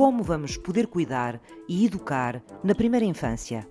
como 0.00 0.22
vamos 0.22 0.56
poder 0.56 0.86
cuidar 0.86 1.38
e 1.68 1.84
educar 1.84 2.42
na 2.64 2.74
primeira 2.74 3.04
infância. 3.04 3.68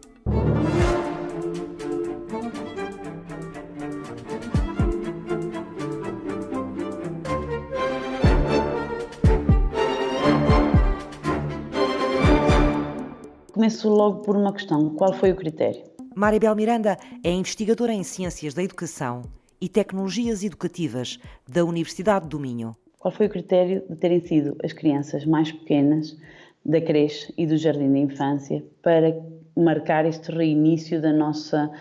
Começo 13.51 13.89
logo 13.89 14.21
por 14.21 14.37
uma 14.37 14.53
questão: 14.53 14.91
qual 14.91 15.13
foi 15.13 15.31
o 15.31 15.35
critério? 15.35 15.81
Maribel 16.15 16.55
Miranda 16.55 16.95
é 17.23 17.31
investigadora 17.31 17.91
em 17.91 18.03
Ciências 18.03 18.53
da 18.53 18.61
Educação 18.61 19.23
e 19.59 19.67
Tecnologias 19.67 20.43
Educativas 20.43 21.17
da 21.47 21.65
Universidade 21.65 22.27
do 22.27 22.39
Minho. 22.39 22.75
Qual 22.99 23.13
foi 23.13 23.27
o 23.27 23.29
critério 23.29 23.81
de 23.89 23.95
terem 23.95 24.19
sido 24.19 24.57
as 24.61 24.73
crianças 24.73 25.23
mais 25.25 25.49
pequenas 25.53 26.17
da 26.65 26.81
creche 26.81 27.33
e 27.37 27.47
do 27.47 27.55
jardim 27.55 27.89
da 27.93 27.97
infância 27.97 28.61
para 28.81 29.17
marcar 29.55 30.05
este 30.05 30.29
reinício 30.33 31.01
da 31.01 31.13
nossa 31.13 31.71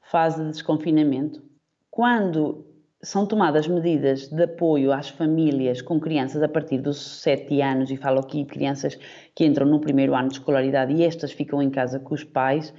fase 0.00 0.42
de 0.42 0.50
desconfinamento? 0.50 1.42
Quando 1.90 2.64
são 3.02 3.26
tomadas 3.26 3.68
medidas 3.68 4.28
de 4.28 4.44
apoio 4.44 4.92
às 4.92 5.10
famílias 5.10 5.82
com 5.82 6.00
crianças 6.00 6.42
a 6.42 6.48
partir 6.48 6.78
dos 6.78 7.20
7 7.20 7.60
anos, 7.60 7.90
e 7.90 7.96
falo 7.98 8.20
aqui 8.20 8.38
de 8.38 8.46
crianças 8.46 8.98
que 9.34 9.44
entram 9.44 9.66
no 9.66 9.78
primeiro 9.78 10.14
ano 10.14 10.28
de 10.28 10.36
escolaridade 10.36 10.94
e 10.94 11.04
estas 11.04 11.32
ficam 11.32 11.60
em 11.60 11.68
casa 11.68 12.00
com 12.00 12.14
os 12.14 12.24
pais, 12.24 12.72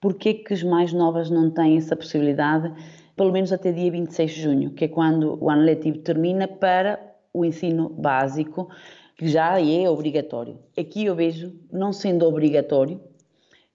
porquê 0.00 0.32
que 0.32 0.54
as 0.54 0.62
mais 0.62 0.94
novas 0.94 1.28
não 1.28 1.50
têm 1.50 1.76
essa 1.76 1.94
possibilidade, 1.94 2.72
pelo 3.14 3.32
menos 3.32 3.52
até 3.52 3.70
dia 3.70 3.90
26 3.90 4.30
de 4.30 4.40
junho, 4.40 4.70
que 4.70 4.86
é 4.86 4.88
quando 4.88 5.36
o 5.42 5.50
ano 5.50 5.62
letivo 5.62 5.98
termina 5.98 6.48
para 6.48 7.03
o 7.34 7.44
ensino 7.44 7.88
básico, 7.88 8.70
que 9.16 9.28
já 9.28 9.60
é 9.60 9.88
obrigatório. 9.90 10.58
Aqui 10.78 11.04
eu 11.04 11.14
vejo, 11.14 11.52
não 11.72 11.92
sendo 11.92 12.24
obrigatório, 12.26 13.00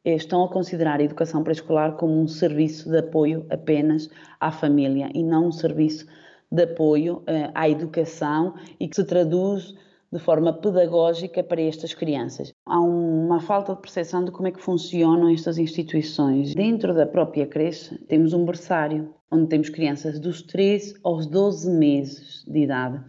eh, 0.04 0.16
estão 0.16 0.44
a 0.44 0.50
considerar 0.50 1.00
a 1.00 1.04
educação 1.04 1.44
pré-escolar 1.44 1.94
como 1.98 2.20
um 2.20 2.28
serviço 2.28 2.90
de 2.90 2.98
apoio 2.98 3.46
apenas 3.50 4.10
à 4.40 4.52
família 4.52 5.10
e 5.14 5.22
não 5.22 5.48
um 5.48 5.52
serviço 5.52 6.08
de 6.52 6.64
apoio 6.64 7.22
eh, 7.28 7.52
à 7.54 7.70
educação 7.70 8.56
e 8.80 8.88
que 8.88 8.96
se 8.96 9.04
traduz 9.04 9.76
de 10.12 10.18
forma 10.18 10.52
pedagógica 10.52 11.44
para 11.44 11.62
estas 11.62 11.94
crianças. 11.94 12.52
Há 12.66 12.80
uma 12.80 13.40
falta 13.40 13.76
de 13.76 13.82
percepção 13.82 14.26
de 14.26 14.32
como 14.32 14.48
é 14.48 14.52
que 14.52 14.62
funcionam 14.62 15.30
estas 15.30 15.58
instituições. 15.58 16.56
Dentro 16.56 16.96
da 16.96 17.06
própria 17.06 17.46
creche 17.46 17.96
temos 18.08 18.34
um 18.34 18.44
berçário, 18.44 19.14
onde 19.32 19.48
temos 19.48 19.70
crianças 19.70 20.20
dos 20.20 20.42
3 20.42 20.96
aos 21.04 21.28
12 21.28 21.70
meses 21.70 22.44
de 22.48 22.60
idade. 22.60 23.04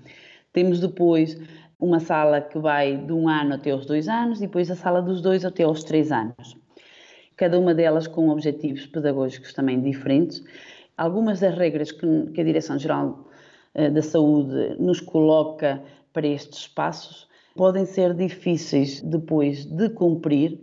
Temos 0.53 0.81
depois 0.81 1.39
uma 1.79 2.01
sala 2.01 2.41
que 2.41 2.59
vai 2.59 2.97
de 2.97 3.13
um 3.13 3.29
ano 3.29 3.55
até 3.55 3.71
aos 3.71 3.87
dois 3.87 4.09
anos 4.09 4.39
e 4.39 4.47
depois 4.47 4.71
a 4.71 4.77
sala 4.77 5.01
dos 5.01 5.21
dois 5.21 5.45
até 5.45 5.63
aos 5.63 5.83
três 5.85 6.13
anos 6.13 6.61
cada 7.41 7.59
uma 7.59 7.75
delas 7.75 8.07
com 8.07 8.29
objetivos 8.29 8.85
pedagógicos 8.87 9.55
também 9.55 9.81
diferentes. 9.81 10.45
Algumas 10.95 11.41
das 11.41 11.57
regras 11.57 11.91
que, 11.91 12.27
que 12.35 12.41
a 12.43 12.45
Direção-Geral 12.45 13.31
eh, 13.73 13.89
da 13.89 14.03
Saúde 14.03 14.77
nos 14.79 15.01
coloca 15.01 15.83
para 16.13 16.27
estes 16.27 16.59
espaços 16.59 17.27
podem 17.57 17.87
ser 17.87 18.13
difíceis 18.13 19.01
depois 19.01 19.65
de 19.65 19.89
cumprir, 19.89 20.61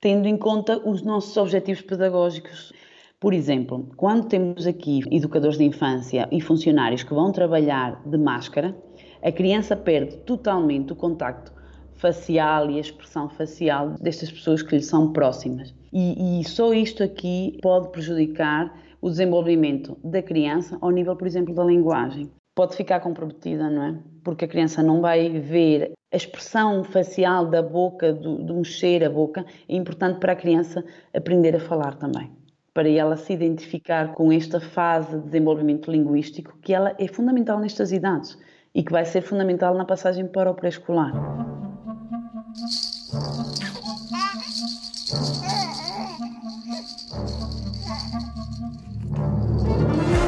tendo 0.00 0.26
em 0.26 0.36
conta 0.36 0.78
os 0.84 1.00
nossos 1.02 1.36
objetivos 1.36 1.82
pedagógicos. 1.82 2.72
Por 3.20 3.32
exemplo, 3.32 3.88
quando 3.96 4.26
temos 4.26 4.66
aqui 4.66 5.02
educadores 5.12 5.58
de 5.58 5.64
infância 5.64 6.28
e 6.32 6.40
funcionários 6.40 7.04
que 7.04 7.14
vão 7.14 7.30
trabalhar 7.30 8.02
de 8.04 8.18
máscara, 8.18 8.76
a 9.22 9.30
criança 9.30 9.76
perde 9.76 10.16
totalmente 10.18 10.92
o 10.92 10.96
contacto 10.96 11.52
facial 11.94 12.70
e 12.70 12.78
a 12.78 12.80
expressão 12.80 13.28
facial 13.28 13.90
destas 14.00 14.30
pessoas 14.32 14.62
que 14.62 14.76
lhe 14.76 14.82
são 14.82 15.12
próximas. 15.12 15.74
E, 15.92 16.40
e 16.40 16.44
só 16.44 16.72
isto 16.72 17.02
aqui 17.02 17.58
pode 17.60 17.90
prejudicar 17.90 18.74
o 19.00 19.10
desenvolvimento 19.10 19.98
da 20.02 20.22
criança 20.22 20.78
ao 20.80 20.90
nível, 20.90 21.14
por 21.14 21.26
exemplo, 21.26 21.54
da 21.54 21.64
linguagem. 21.64 22.30
Pode 22.54 22.76
ficar 22.76 23.00
comprometida, 23.00 23.68
não 23.68 23.82
é? 23.82 23.98
Porque 24.24 24.44
a 24.44 24.48
criança 24.48 24.82
não 24.82 25.00
vai 25.00 25.28
ver 25.28 25.92
a 26.12 26.16
expressão 26.16 26.82
facial 26.84 27.46
da 27.46 27.62
boca, 27.62 28.12
do, 28.12 28.42
do 28.42 28.54
mexer 28.54 29.04
a 29.04 29.10
boca. 29.10 29.44
É 29.68 29.76
importante 29.76 30.18
para 30.18 30.32
a 30.32 30.36
criança 30.36 30.84
aprender 31.14 31.54
a 31.54 31.60
falar 31.60 31.94
também 31.96 32.30
para 32.72 32.88
ela 32.88 33.16
se 33.16 33.32
identificar 33.32 34.14
com 34.14 34.30
esta 34.30 34.60
fase 34.60 35.16
de 35.16 35.24
desenvolvimento 35.24 35.90
linguístico 35.90 36.56
que 36.62 36.72
ela 36.72 36.94
é 36.98 37.08
fundamental 37.08 37.58
nestas 37.58 37.90
idades 37.90 38.38
e 38.74 38.82
que 38.82 38.92
vai 38.92 39.04
ser 39.04 39.22
fundamental 39.22 39.74
na 39.74 39.84
passagem 39.84 40.26
para 40.26 40.50
o 40.50 40.54
pré-escolar. 40.54 41.12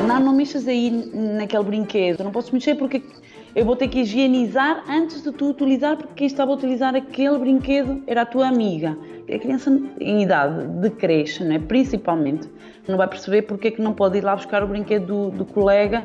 Não, 0.06 0.20
não 0.20 0.34
mexas 0.34 0.66
aí 0.66 0.90
naquele 0.90 1.62
brinquedo, 1.64 2.24
não 2.24 2.32
posso 2.32 2.52
mexer 2.52 2.74
porque 2.74 3.02
eu 3.54 3.64
vou 3.64 3.76
ter 3.76 3.88
que 3.88 4.00
higienizar 4.00 4.82
antes 4.88 5.22
de 5.22 5.30
tu 5.30 5.50
utilizar, 5.50 5.96
porque 5.96 6.14
quem 6.14 6.26
estava 6.26 6.50
a 6.50 6.54
utilizar 6.54 6.94
aquele 6.94 7.38
brinquedo 7.38 8.02
era 8.06 8.22
a 8.22 8.26
tua 8.26 8.48
amiga. 8.48 8.96
A 9.32 9.38
criança 9.38 9.70
em 10.00 10.22
idade 10.22 10.66
de 10.66 10.90
creche, 10.90 11.44
né, 11.44 11.58
principalmente, 11.58 12.50
não 12.88 12.96
vai 12.96 13.06
perceber 13.06 13.42
porque 13.42 13.68
é 13.68 13.70
que 13.70 13.80
não 13.80 13.94
pode 13.94 14.18
ir 14.18 14.22
lá 14.22 14.34
buscar 14.34 14.62
o 14.62 14.66
brinquedo 14.66 15.06
do, 15.06 15.30
do 15.30 15.44
colega 15.44 16.04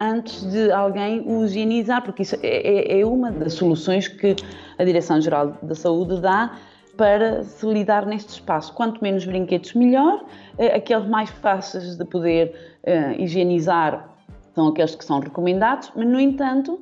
antes 0.00 0.44
de 0.50 0.70
alguém 0.70 1.22
o 1.26 1.44
higienizar, 1.44 2.02
porque 2.02 2.22
isso 2.22 2.36
é, 2.42 2.96
é, 2.96 3.00
é 3.00 3.06
uma 3.06 3.30
das 3.30 3.54
soluções 3.54 4.08
que 4.08 4.36
a 4.78 4.84
Direção-Geral 4.84 5.56
da 5.62 5.74
Saúde 5.74 6.20
dá 6.20 6.56
para 6.96 7.42
se 7.42 7.66
lidar 7.66 8.06
neste 8.06 8.30
espaço. 8.30 8.72
Quanto 8.72 9.02
menos 9.02 9.24
brinquedos, 9.24 9.74
melhor. 9.74 10.24
Eh, 10.58 10.74
aqueles 10.74 11.06
mais 11.06 11.30
fáceis 11.30 11.96
de 11.96 12.04
poder 12.04 12.54
uh, 12.84 13.20
higienizar 13.20 14.08
são 14.54 14.68
aqueles 14.68 14.94
que 14.94 15.04
são 15.04 15.20
recomendados, 15.20 15.92
mas, 15.94 16.06
no 16.08 16.18
entanto, 16.18 16.80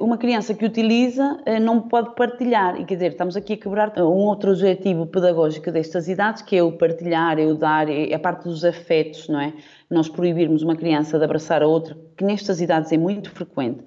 uma 0.00 0.18
criança 0.18 0.52
que 0.54 0.64
utiliza 0.64 1.38
não 1.62 1.80
pode 1.80 2.14
partilhar. 2.14 2.80
E 2.80 2.84
quer 2.84 2.94
dizer, 2.94 3.12
estamos 3.12 3.36
aqui 3.36 3.52
a 3.52 3.56
quebrar 3.56 3.92
um 3.98 4.26
outro 4.26 4.50
objetivo 4.50 5.06
pedagógico 5.06 5.70
destas 5.70 6.08
idades, 6.08 6.42
que 6.42 6.56
é 6.56 6.62
o 6.62 6.72
partilhar, 6.72 7.38
é 7.38 7.46
o 7.46 7.54
dar, 7.54 7.88
é 7.88 8.12
a 8.12 8.18
parte 8.18 8.44
dos 8.44 8.64
afetos, 8.64 9.28
não 9.28 9.40
é? 9.40 9.52
Nós 9.88 10.08
proibirmos 10.08 10.62
uma 10.62 10.74
criança 10.74 11.18
de 11.18 11.24
abraçar 11.24 11.62
a 11.62 11.66
outra, 11.66 11.96
que 12.16 12.24
nestas 12.24 12.60
idades 12.60 12.90
é 12.90 12.96
muito 12.96 13.30
frequente 13.30 13.84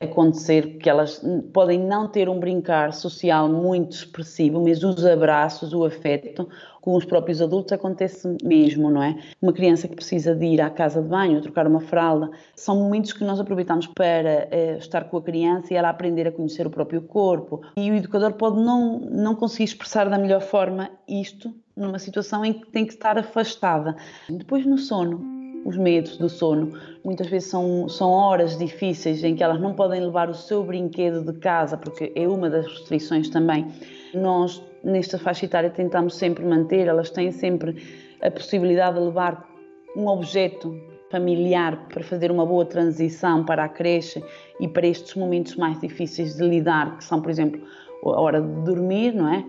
acontecer 0.00 0.78
que 0.78 0.88
elas 0.88 1.22
podem 1.52 1.78
não 1.78 2.08
ter 2.08 2.28
um 2.28 2.38
brincar 2.38 2.92
social 2.92 3.48
muito 3.48 3.92
expressivo, 3.92 4.62
mas 4.62 4.82
os 4.82 5.04
abraços, 5.04 5.72
o 5.72 5.84
afeto 5.84 6.48
com 6.80 6.94
os 6.96 7.04
próprios 7.06 7.40
adultos 7.40 7.72
acontece 7.72 8.36
mesmo, 8.42 8.90
não 8.90 9.02
é? 9.02 9.18
Uma 9.40 9.54
criança 9.54 9.88
que 9.88 9.96
precisa 9.96 10.34
de 10.34 10.44
ir 10.44 10.60
à 10.60 10.68
casa 10.68 11.00
de 11.00 11.08
banho, 11.08 11.40
trocar 11.40 11.66
uma 11.66 11.80
fralda, 11.80 12.30
são 12.54 12.76
momentos 12.76 13.14
que 13.14 13.24
nós 13.24 13.40
aproveitamos 13.40 13.86
para 13.86 14.48
eh, 14.50 14.76
estar 14.78 15.04
com 15.04 15.16
a 15.16 15.22
criança 15.22 15.72
e 15.72 15.76
ela 15.76 15.88
aprender 15.88 16.28
a 16.28 16.32
conhecer 16.32 16.66
o 16.66 16.70
próprio 16.70 17.00
corpo. 17.00 17.62
E 17.76 17.90
o 17.90 17.94
educador 17.94 18.34
pode 18.34 18.60
não, 18.60 19.00
não 19.00 19.34
conseguir 19.34 19.64
expressar 19.64 20.10
da 20.10 20.18
melhor 20.18 20.42
forma 20.42 20.90
isto 21.08 21.54
numa 21.74 21.98
situação 21.98 22.44
em 22.44 22.52
que 22.52 22.70
tem 22.70 22.84
que 22.84 22.92
estar 22.92 23.16
afastada. 23.16 23.96
Depois 24.28 24.66
no 24.66 24.76
sono, 24.76 25.43
os 25.64 25.76
medos 25.76 26.16
do 26.16 26.28
sono. 26.28 26.78
Muitas 27.02 27.26
vezes 27.28 27.48
são, 27.48 27.88
são 27.88 28.10
horas 28.10 28.56
difíceis 28.58 29.24
em 29.24 29.34
que 29.34 29.42
elas 29.42 29.60
não 29.60 29.74
podem 29.74 30.00
levar 30.00 30.28
o 30.28 30.34
seu 30.34 30.62
brinquedo 30.62 31.24
de 31.24 31.38
casa, 31.38 31.76
porque 31.76 32.12
é 32.14 32.28
uma 32.28 32.50
das 32.50 32.66
restrições 32.66 33.28
também. 33.28 33.66
Nós, 34.12 34.62
nesta 34.82 35.18
faixa 35.18 35.46
etária, 35.46 35.70
tentamos 35.70 36.14
sempre 36.16 36.44
manter, 36.44 36.86
elas 36.86 37.10
têm 37.10 37.30
sempre 37.32 37.82
a 38.20 38.30
possibilidade 38.30 38.98
de 38.98 39.04
levar 39.04 39.48
um 39.96 40.06
objeto 40.06 40.74
familiar 41.10 41.86
para 41.88 42.02
fazer 42.02 42.30
uma 42.30 42.44
boa 42.44 42.64
transição 42.64 43.44
para 43.44 43.64
a 43.64 43.68
creche 43.68 44.22
e 44.60 44.66
para 44.66 44.86
estes 44.86 45.14
momentos 45.14 45.54
mais 45.56 45.80
difíceis 45.80 46.34
de 46.36 46.42
lidar, 46.42 46.98
que 46.98 47.04
são, 47.04 47.22
por 47.22 47.30
exemplo, 47.30 47.62
a 48.04 48.20
hora 48.20 48.40
de 48.40 48.64
dormir, 48.64 49.14
não 49.14 49.32
é? 49.32 49.44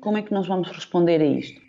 Como 0.00 0.16
é 0.16 0.22
que 0.22 0.32
nós 0.32 0.46
vamos 0.46 0.70
responder 0.70 1.20
a 1.20 1.26
isto? 1.26 1.60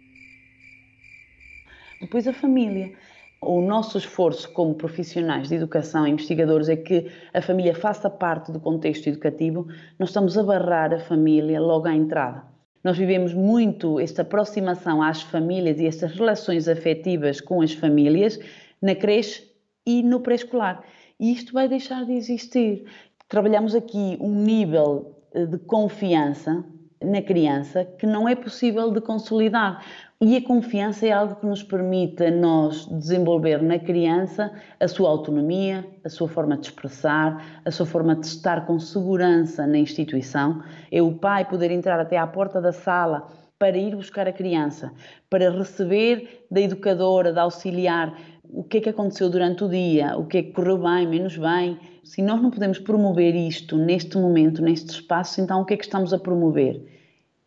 Depois 2.00 2.28
a 2.28 2.34
família. 2.34 2.94
O 3.44 3.60
nosso 3.60 3.98
esforço 3.98 4.54
como 4.54 4.76
profissionais 4.76 5.50
de 5.50 5.56
educação 5.56 6.06
e 6.06 6.12
investigadores 6.12 6.70
é 6.70 6.76
que 6.76 7.10
a 7.34 7.42
família 7.42 7.74
faça 7.74 8.08
parte 8.08 8.52
do 8.52 8.60
contexto 8.60 9.08
educativo. 9.08 9.68
Nós 9.98 10.10
estamos 10.10 10.38
a 10.38 10.44
barrar 10.44 10.94
a 10.94 11.00
família 11.00 11.60
logo 11.60 11.88
à 11.88 11.96
entrada. 11.96 12.44
Nós 12.84 13.00
vivemos 13.00 13.34
muito 13.34 14.00
esta 14.00 14.22
aproximação 14.22 15.02
às 15.02 15.24
famílias 15.24 15.80
e 15.80 15.88
estas 15.88 16.12
relações 16.12 16.68
afetivas 16.68 17.42
com 17.42 17.64
as 17.64 17.74
famílias 17.74 18.40
na 18.80 18.94
creche 18.94 19.52
e 19.88 20.04
no 20.04 20.20
pré-escolar. 20.20 20.84
E 21.20 21.34
isto 21.34 21.52
vai 21.52 21.68
deixar 21.68 22.06
de 22.06 22.14
existir. 22.14 22.86
Trabalhamos 23.28 23.74
aqui 23.74 24.20
um 24.22 24.36
nível 24.36 25.16
eh, 25.34 25.48
de 25.48 25.58
confiança 25.58 26.64
na 27.02 27.22
criança 27.22 27.86
que 27.98 28.06
não 28.06 28.28
é 28.28 28.36
possível 28.36 28.92
de 28.92 29.02
consolidar. 29.02 29.84
E 30.20 30.38
a 30.38 30.44
confiança 30.44 31.08
é 31.08 31.12
algo 31.12 31.36
que 31.36 31.46
nos 31.48 31.64
permite 31.64 32.24
a 32.24 32.30
nós 32.30 32.86
desenvolver 32.86 33.62
na 33.64 33.80
criança 33.80 34.52
a 34.80 34.88
sua 34.88 35.10
autonomia, 35.10 35.84
a 36.04 36.10
sua 36.10 36.28
forma 36.28 36.56
de 36.58 36.68
expressar, 36.68 37.62
a 37.66 37.72
sua 37.72 37.88
forma 37.88 38.16
de 38.16 38.28
estar 38.28 38.68
com 38.68 38.80
segurança 38.80 39.66
na 39.66 39.80
instituição. 39.80 40.62
É 40.92 41.02
o 41.02 41.14
pai 41.14 41.46
poder 41.46 41.72
entrar 41.72 42.00
até 42.00 42.18
à 42.18 42.28
porta 42.28 42.62
da 42.62 42.72
sala 42.72 43.28
para 43.58 43.78
ir 43.78 43.96
buscar 43.96 44.28
a 44.28 44.34
criança, 44.34 44.92
para 45.30 45.52
receber 45.52 46.46
da 46.50 46.60
educadora, 46.62 47.32
da 47.32 47.44
auxiliar, 47.44 48.16
o 48.54 48.64
que 48.64 48.78
é 48.78 48.82
que 48.82 48.90
aconteceu 48.90 49.30
durante 49.30 49.64
o 49.64 49.70
dia, 49.70 50.18
o 50.18 50.26
que 50.26 50.38
é 50.38 50.44
que 50.44 50.52
correu 50.52 50.78
bem, 50.78 51.08
menos 51.08 51.38
bem. 51.38 51.80
Se 52.04 52.22
nós 52.22 52.42
não 52.42 52.52
podemos 52.52 52.80
promover 52.80 53.34
isto 53.36 53.78
neste 53.78 54.18
momento, 54.18 54.62
neste 54.62 54.90
espaço, 54.90 55.40
então 55.40 55.62
o 55.62 55.66
que 55.66 55.74
é 55.74 55.78
que 55.78 55.86
estamos 55.86 56.14
a 56.14 56.20
promover? 56.20 56.82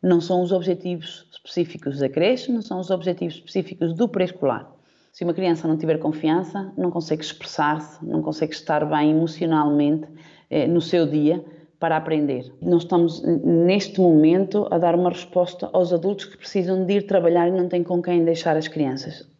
Não 0.03 0.21
são 0.21 0.43
os 0.43 0.53
objetivos 0.53 1.27
específicos 1.33 1.99
da 1.99 2.09
creche, 2.09 2.51
não 2.51 2.62
são 2.62 2.81
os 2.81 2.91
objetivos 2.91 3.35
específicos 3.35 3.93
do 3.93 4.09
pré-escolar. 4.09 4.71
Se 5.12 5.25
uma 5.25 5.35
criança 5.35 5.69
não 5.69 5.77
tiver 5.77 5.99
confiança, 5.99 6.73
não 6.77 6.91
consegue 6.91 7.23
expressar-se, 7.23 8.05
não 8.05 8.23
consegue 8.23 8.53
estar 8.53 8.85
bem 8.85 9.11
emocionalmente 9.11 10.09
eh, 10.50 10.67
no 10.67 10.81
seu 10.81 11.07
dia 11.07 11.45
para 11.79 11.97
aprender. 11.97 12.53
Nós 12.61 12.83
estamos, 12.83 13.23
neste 13.23 14.00
momento, 14.00 14.67
a 14.71 14.79
dar 14.79 14.95
uma 14.95 15.11
resposta 15.11 15.69
aos 15.73 15.93
adultos 15.93 16.25
que 16.25 16.39
precisam 16.39 16.85
de 16.85 16.95
ir 16.95 17.07
trabalhar 17.07 17.49
e 17.49 17.53
não 17.53 17.69
têm 17.69 17.85
com 17.85 18.03
quem 18.03 18.25
deixar 18.25 18.57
as 18.57 18.67
crianças 18.67 19.34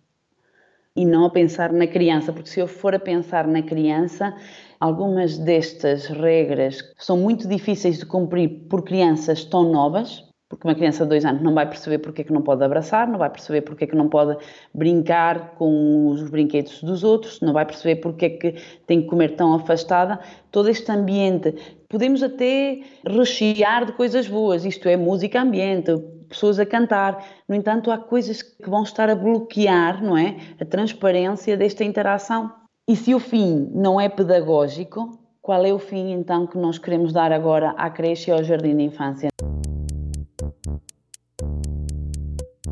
e 0.97 1.05
não 1.05 1.25
a 1.25 1.31
pensar 1.31 1.73
na 1.73 1.87
criança, 1.87 2.33
porque 2.33 2.49
se 2.49 2.61
eu 2.61 2.67
for 2.67 2.95
a 2.95 2.99
pensar 2.99 3.47
na 3.47 3.63
criança, 3.63 4.35
algumas 4.79 5.39
destas 5.39 6.07
regras 6.07 6.79
são 6.99 7.17
muito 7.17 7.49
difíceis 7.49 7.99
de 7.99 8.07
cumprir 8.07 8.67
por 8.69 8.83
crianças 8.83 9.45
tão 9.45 9.71
novas, 9.71 10.25
porque 10.49 10.69
uma 10.69 10.75
criança 10.75 11.03
de 11.03 11.09
dois 11.09 11.25
anos 11.25 11.43
não 11.43 11.53
vai 11.53 11.69
perceber 11.69 11.99
porque 11.99 12.21
é 12.21 12.25
que 12.25 12.33
não 12.33 12.43
pode 12.43 12.63
abraçar, 12.63 13.09
não 13.09 13.19
vai 13.19 13.29
perceber 13.29 13.63
porque 13.63 13.85
é 13.85 13.87
que 13.89 13.97
não 13.97 14.09
pode 14.09 14.37
brincar 14.73 15.55
com 15.57 16.09
os 16.09 16.31
brinquedos 16.31 16.81
dos 16.83 17.03
outros, 17.03 17.41
não 17.41 17.53
vai 17.53 17.67
perceber 17.67 17.97
porque 17.97 18.27
é 18.27 18.31
que 18.31 18.55
tem 18.87 19.03
que 19.03 19.09
comer 19.09 19.35
tão 19.35 19.55
afastada. 19.55 20.21
Todo 20.53 20.69
este 20.69 20.93
ambiente, 20.93 21.55
podemos 21.89 22.23
até 22.23 22.81
rechear 23.05 23.85
de 23.87 23.93
coisas 23.93 24.29
boas, 24.29 24.65
isto 24.65 24.89
é 24.89 24.97
música 24.97 25.43
ambiente, 25.43 25.91
pessoas 26.35 26.59
a 26.59 26.67
cantar. 26.67 27.25
No 27.49 27.55
entanto, 27.55 27.91
há 27.91 27.99
coisas 27.99 28.43
que 28.43 28.69
vão 28.69 28.83
estar 28.83 29.09
a 29.09 29.15
bloquear, 29.15 30.03
não 30.03 30.17
é, 30.17 30.37
a 30.61 30.65
transparência 30.65 31.57
desta 31.57 31.85
interação. 31.85 32.53
E 32.89 32.95
se 32.95 33.15
o 33.15 33.19
fim 33.19 33.71
não 33.73 34.01
é 34.01 34.09
pedagógico, 34.09 35.19
qual 35.41 35.65
é 35.65 35.73
o 35.73 35.79
fim 35.79 36.13
então 36.13 36.47
que 36.47 36.59
nós 36.59 36.79
queremos 36.79 37.13
dar 37.13 37.33
agora 37.33 37.71
à 37.71 37.89
creche 37.89 38.31
e 38.31 38.33
ao 38.33 38.43
jardim 38.43 38.77
de 38.77 38.83
infância? 38.83 39.29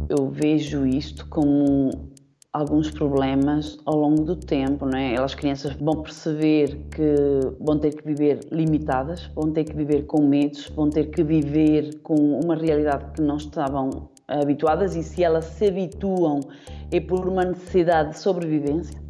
Eu 0.09 0.29
vejo 0.31 0.87
isto 0.87 1.27
como 1.29 2.12
alguns 2.53 2.91
problemas 2.91 3.79
ao 3.87 3.97
longo 3.97 4.25
do 4.25 4.37
tempo, 4.37 4.85
não 4.85 4.99
é? 4.99 5.19
As 5.19 5.35
crianças 5.35 5.73
vão 5.75 6.03
perceber 6.03 6.87
que 6.91 7.57
vão 7.59 7.79
ter 7.79 7.95
que 7.95 8.05
viver 8.05 8.41
limitadas, 8.53 9.31
vão 9.35 9.51
ter 9.51 9.65
que 9.65 9.75
viver 9.75 10.03
com 10.03 10.23
medos, 10.23 10.69
vão 10.77 10.91
ter 10.91 11.11
que 11.11 11.23
viver 11.23 11.99
com 12.03 12.15
uma 12.15 12.55
realidade 12.55 13.07
que 13.15 13.23
não 13.23 13.39
estavam 13.39 14.11
habituadas 14.29 14.95
e 14.95 15.03
se 15.03 15.25
elas 15.25 15.47
se 15.47 15.67
habituam 15.67 16.41
é 16.91 17.01
por 17.01 17.27
uma 17.27 17.45
necessidade 17.45 18.11
de 18.11 18.19
sobrevivência. 18.19 19.01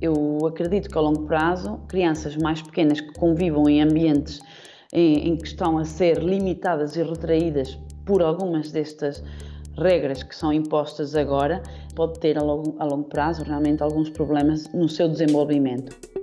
Eu 0.00 0.46
acredito 0.46 0.90
que 0.90 0.98
a 0.98 1.00
longo 1.00 1.26
prazo, 1.26 1.78
crianças 1.88 2.36
mais 2.36 2.60
pequenas 2.60 3.00
que 3.00 3.12
convivam 3.14 3.68
em 3.68 3.82
ambientes 3.82 4.40
em, 4.92 5.28
em 5.28 5.36
que 5.36 5.46
estão 5.46 5.78
a 5.78 5.84
ser 5.84 6.18
limitadas 6.18 6.96
e 6.96 7.02
retraídas 7.02 7.78
por 8.04 8.22
algumas 8.22 8.70
destas 8.70 9.22
regras 9.76 10.22
que 10.22 10.34
são 10.34 10.52
impostas 10.52 11.14
agora, 11.14 11.62
pode 11.94 12.18
ter 12.20 12.38
a 12.38 12.42
longo, 12.42 12.76
a 12.78 12.84
longo 12.84 13.08
prazo 13.08 13.42
realmente 13.42 13.82
alguns 13.82 14.10
problemas 14.10 14.72
no 14.72 14.88
seu 14.88 15.08
desenvolvimento. 15.08 16.19